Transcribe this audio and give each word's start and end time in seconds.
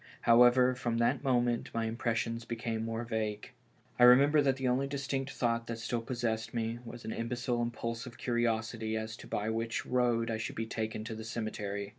However, 0.21 0.73
from 0.73 0.97
that 0.97 1.23
moment 1.23 1.69
my 1.75 1.85
impressions 1.85 2.43
became 2.43 2.83
more 2.83 3.03
vague. 3.03 3.51
I 3.99 4.03
remember 4.03 4.41
that 4.41 4.55
the 4.55 4.67
only 4.67 4.87
distinct 4.87 5.29
thought 5.29 5.67
that 5.67 5.77
still 5.77 6.01
possessed 6.01 6.55
me 6.55 6.79
was 6.83 7.05
an 7.05 7.11
imbecile" 7.13 7.61
impulsive 7.61 8.17
curiosity 8.17 8.97
as 8.97 9.15
to 9.17 9.27
by 9.27 9.51
which 9.51 9.85
road 9.85 10.31
I 10.31 10.37
should 10.37 10.55
be 10.55 10.65
taken 10.65 11.03
to 11.03 11.13
the 11.13 11.23
cemetery. 11.23 11.89